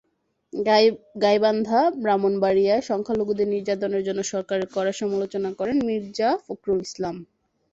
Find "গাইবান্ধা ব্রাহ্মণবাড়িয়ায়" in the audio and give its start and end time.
1.23-2.83